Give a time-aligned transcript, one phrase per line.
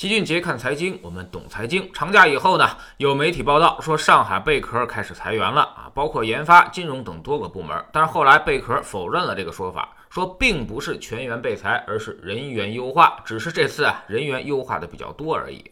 [0.00, 1.86] 齐俊杰看财经，我们懂财经。
[1.92, 7.76] 长假以后呢，有媒体报道说上海贝壳开始裁员了啊，包括研发、金融等多个部门。
[7.92, 15.64] 但是后来贝壳否认了这个说法，说并不是全员被裁，而是人员优化，只是这次啊人员优化的比较多而已。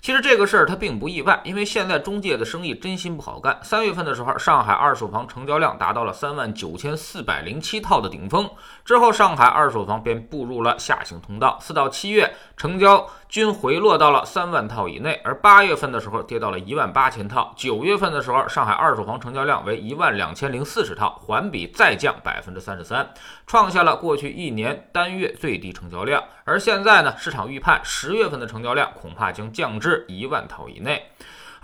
[0.00, 3.56] 其实这个事儿它并不意外，因为现在中介的生意真心不好干。
[3.62, 8.50] 三月份的时候，上海二手房成交量达到了三万九千四百零七套的顶峰，
[8.84, 11.56] 之后上海二手房便步入了下行通道。
[11.60, 17.54] 四到七月成交均回落到了三万套以内，而八月份的时候跌到了一万八千套。
[17.56, 23.08] 九月份的时候，上海二手房成交量为一万两千零四十套，环比再降百分之三十三，
[23.46, 26.22] 创下了过去一年单月最低成交量。
[26.44, 31.10] 而现在呢，市场预判十月份的成交量恐怕将降至一万套以内。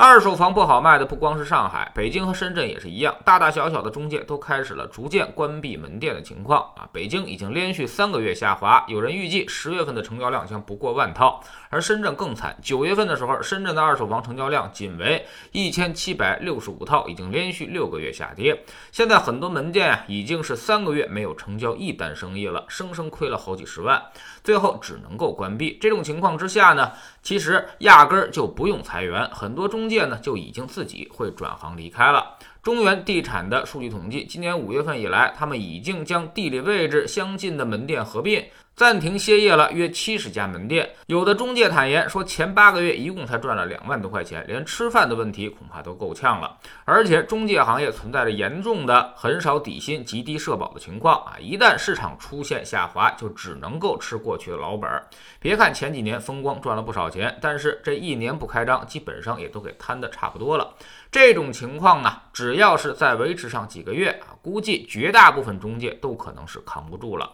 [0.01, 6.89] 二手房不好卖的不光是上海，北京和深圳也是一样，大大小小的中介都开始了逐渐关闭门店的情况啊。
[6.93, 18.65] 北京已经连续三个月下滑，有人预计十月份的成交量将不过万套，而深圳更惨，九月份的时候，深圳的二手房成交量仅为一千七百六十五套，已经连续六个月下跌。
[18.93, 24.01] 现在很多门店啊，已经是三个月没有成交一单生意了，生生亏了好几十万，
[24.45, 25.77] 最后只能够关闭。
[25.81, 26.93] 这种情况之下呢，
[27.29, 29.87] 其实压根儿就不用裁员，很多中。
[29.87, 32.39] 介呢就已经自己会转行离开了。
[32.63, 38.43] 中原地产的数据统计，今年五月份以来，他们已经将地理位置相近的门店合并。
[38.79, 46.57] 暂停歇业了约七十家门店，有的中介坦言说，前八个月一共才赚了两万多块钱，连吃饭的问题恐怕都够呛了。
[46.85, 51.35] 而且中介行业存在着严重的很少底薪、极低社保的情况啊！
[51.41, 55.05] 一旦市场出现下滑，就只能够吃过去的老本儿。
[55.41, 60.73] 别看前几年风光赚了不少钱，但是这一年不开张，基本上也都给摊的差不多了。
[61.11, 67.29] 这种情况呢，只要是再维持上几个月啊，估计绝大部分中介都可能是扛不住了。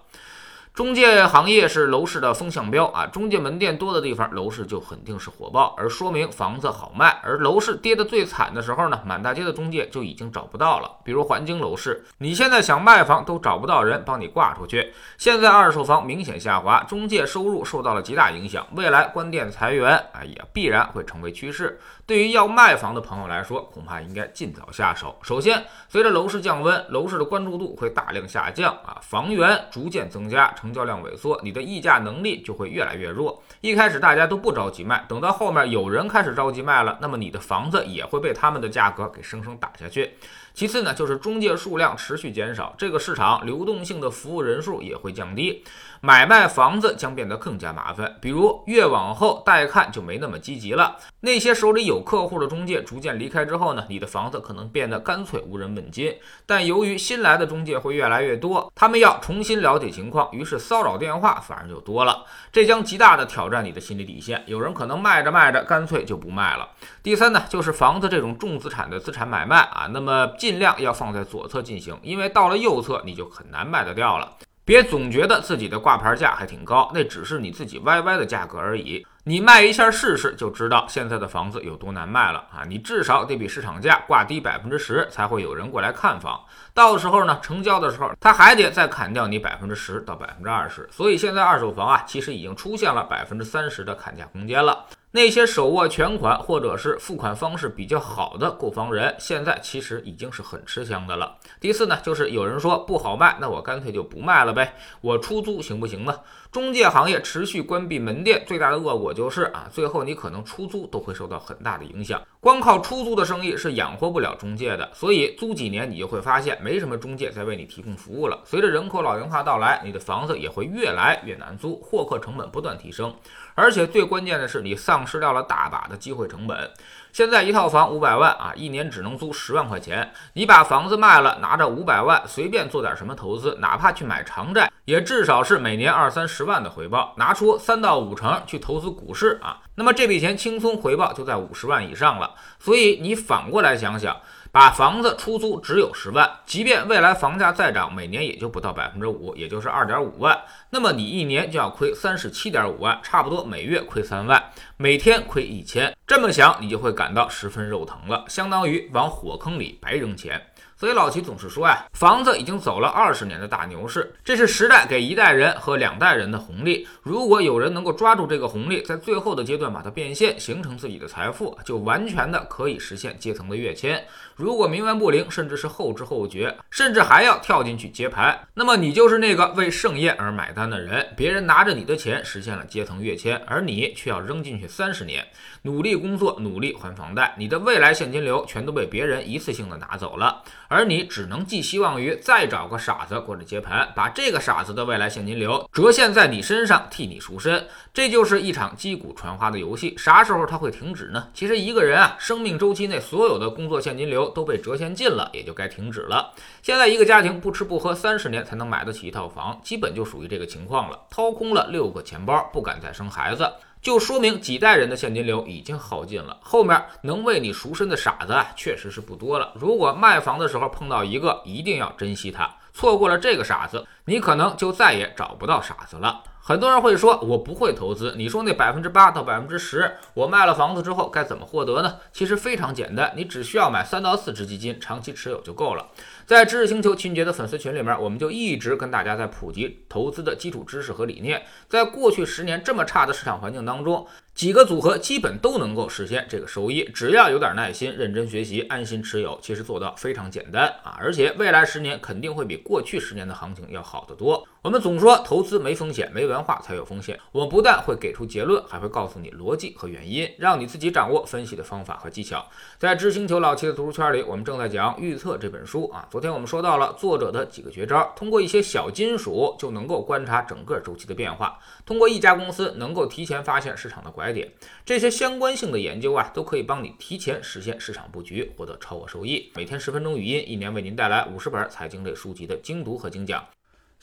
[0.74, 7.20] 中介行业是楼市的风向标啊，中介门店多的地方，楼市就肯定是火爆，而说明房子好卖。
[7.22, 10.90] 而楼市跌得最惨的时候呢，满大街的中介就已经找不到了。
[11.04, 14.92] 比如环京楼市，你现在想卖房都找不到人帮你挂出去。
[15.16, 21.78] 现在二手房明显下滑，中介收入受到了极大影响，未来关店裁员啊，也必然会成为趋势。
[22.04, 25.16] 对于要卖房的朋友来说，恐怕应该尽早下手。
[25.22, 30.52] 首先，随着楼市降温，楼市的关注度会大量下降啊，房源逐渐增加。
[30.64, 33.42] 成交量萎缩，你的溢价能力就会越来越弱。
[33.60, 40.14] 一开始大家都不着急卖，等到后面有人开始着急卖了，那么你的房子也会被他们的价格给生生打下去。
[40.54, 45.64] 其次呢，就是中介数量持续减少，这个市场流动性的服务人数也会降低，
[46.00, 48.16] 买卖房子将变得更加麻烦。
[48.20, 56.14] 比如越往后带看就没那么积极了，那些手里有客户的中介逐渐离开之后呢，你的房子可能变得干脆无人问津。
[56.46, 64.42] 但由于新来的中介会越来越多，他们要重新了解情况，于是骚扰电话反而就多了，这将极大的挑战你的心理底线。
[64.46, 66.68] 有人可能卖着卖着干脆就不卖了。
[67.02, 70.30] 第三呢，就是房子这种重资产的资产买卖啊，那么。
[70.36, 74.30] 尽量要放在左侧进行，因为到了右侧你就很难卖得掉了。
[74.64, 79.06] 别总觉得自己的挂牌价还挺高，那只是你自己歪歪的价格而已。
[79.26, 82.62] 你卖一下试试，就知道现在的房子有多难卖了啊！
[82.68, 86.38] 你至少得比市场价挂低百分之十，才会有人过来看房。
[86.74, 90.86] 到时候呢，成交的时候他还得再砍掉你百分之十到百分之二十。
[90.92, 94.84] 所以现在二手房啊，其实已经出现了百分之三十的砍价空间了。
[95.10, 101.36] 那些手握全款或者是付款方式比较好的购房人，现在其实已经是很吃香的了。
[101.60, 106.18] 第四呢，就是有人说不好卖，那我干脆就不卖了呗，我出租行不行呢？
[106.50, 112.20] 中介行业持续关闭门店，最大的恶果就是啊，最后你可能出租都会受到很大的影响。
[112.40, 118.38] 光靠出租的生意是养活不了中介的，所以租几年你就会发现没什么中介在为你提供服务了。
[118.44, 123.14] 随着人口老龄化到来，你的房子也会越来越难租，获客成本不断提升，
[123.54, 126.70] 而且最关键的是你丧失掉了大把的机会成本。
[127.14, 130.12] 现在一套房五百万啊，一年只能租十万块钱。
[130.32, 137.14] 你把房子卖了，拿着五百万随便做点什么投资，哪怕去买长债，也至少是每年二三十万的回报。
[137.16, 142.34] 拿出三到五成去投资股市啊，那么这笔钱轻松回报就在五十万以上了。
[142.58, 144.16] 所以你反过来想想。
[144.54, 150.40] 把房子出租只有十万，即便未来房价再涨，每年也就不到百分之五，也就是二点五万。
[150.70, 154.40] 那么你一年就要亏三十七点五万，差不多每月亏三万，
[154.76, 155.92] 每天亏一千。
[156.06, 160.40] 这么想，你就会感到十分肉疼了，相当于往火坑里白扔钱。
[160.76, 166.86] 所以老齐总是说呀，房子已经走了二十年的大牛市，这是时代给一代人和两代人的红利。
[167.00, 174.04] 如果有人能够抓住这个红利，在最后的阶段把它变现，形成自己的财富，就完全的可以实现阶层的跃迁。
[174.44, 181.14] 如果冥顽不灵，甚至是后知后觉，甚至还要跳进去接盘，那么你就是那个为盛宴而买单的人。
[181.16, 185.26] 别人拿着你的钱实现了阶层跃迁，而你却要扔进去三十年，
[185.62, 190.42] 努力工作，努力还房贷，你的未来现金流全都被别人一次性的拿走了。
[190.68, 197.66] 而你只能寄希望于再找个傻子过来接盘，把这个傻子的未来现金流折现在你身上，替你赎身。
[197.94, 199.96] 这就是一场击鼓传花的游戏。
[199.96, 201.28] 啥时候它会停止呢？
[201.32, 206.34] 其实一个人啊，生命周期内所有的工作现金流都被折现尽了，也就该停止了。
[206.60, 211.00] 现在一个家庭不吃不喝三十年才能买得起一套房，基本就属于这个情况了。
[211.08, 213.50] 掏空了六个钱包，不敢再生孩子。
[213.80, 219.52] 就说明几代人的现金流已经耗尽了，后面能为你赎身的傻子啊，确实是不多了。
[219.54, 222.50] 如果卖房的时候碰到一个，一定要珍惜他。
[222.72, 226.22] 错过了这个傻子，你可能就再也找不到傻子了。
[226.46, 228.12] 很多人会说，我不会投资。
[228.18, 231.96] 你说那百分之八到百分之十，我卖了房子之后该怎么获得呢？
[232.12, 235.88] 其实非常简单，你只需要买三到四只基金，长期持有就够了。
[236.26, 241.42] 在知识星球秦杰的粉丝群里面，我们就一直跟大家在普及投资的基础知识和理念。
[241.66, 246.84] 在过去十年这么差的市场环境当中，几个组合基本都能够实现这个收益。
[246.94, 250.94] 只要有点耐心、认真学习、安心持有，其实做到非常简单啊！
[250.98, 254.44] 而且未来十年肯定会比过去十年的行情要好好得多。
[254.60, 257.20] 我们总说投资没风险，没文化才有风险。
[257.30, 262.44] 我们不但会给出结论，还会告诉你逻辑和原因，让你自己掌握分析的方法和技巧。
[262.76, 266.08] 在知星球老七的读书圈里，我们正在讲《预测》这本书啊。
[266.10, 274.50] 昨天我们说到了作者的几个绝招，通过一些小金属就能够观察整个周期的变化，通过一家公司能够提前发现市场的拐点，
[274.84, 279.52] 这些相关性的研究啊，都可以帮你提前实现市场布局，获得超额收益。
[279.54, 283.44] 每天十分钟语音，一年为您带来五十本财经类书籍的精读和精讲。